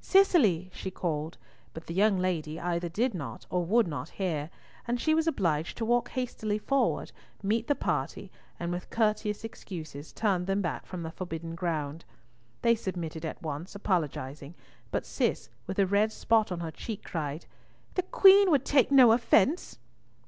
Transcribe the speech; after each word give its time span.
"Cicely!" 0.00 0.68
she 0.74 0.90
called, 0.90 1.38
but 1.72 1.86
the 1.86 1.94
young 1.94 2.18
lady 2.18 2.58
either 2.58 2.88
did 2.88 3.14
not 3.14 3.46
or 3.50 3.64
would 3.64 3.86
not 3.86 4.08
hear, 4.08 4.50
and 4.84 5.00
she 5.00 5.14
was 5.14 5.28
obliged 5.28 5.76
to 5.78 5.84
walk 5.84 6.08
hastily 6.08 6.58
forward, 6.58 7.12
meet 7.40 7.68
the 7.68 7.76
party, 7.76 8.32
and 8.58 8.72
with 8.72 8.90
courteous 8.90 9.44
excuses 9.44 10.12
turn 10.12 10.46
them 10.46 10.60
back 10.60 10.86
from 10.86 11.04
the 11.04 11.12
forbidden 11.12 11.54
ground. 11.54 12.04
They 12.62 12.74
submitted 12.74 13.24
at 13.24 13.40
once, 13.40 13.76
apologising, 13.76 14.56
but 14.90 15.06
Cis, 15.06 15.48
with 15.68 15.78
a 15.78 15.86
red 15.86 16.10
spot 16.10 16.50
on 16.50 16.58
her 16.58 16.72
cheek, 16.72 17.04
cried, 17.04 17.46
"The 17.94 18.02
Queen 18.02 18.50
would 18.50 18.64
take 18.64 18.90
no 18.90 19.12
offence." 19.12 19.78